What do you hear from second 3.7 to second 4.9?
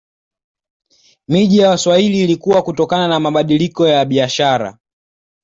ya biashara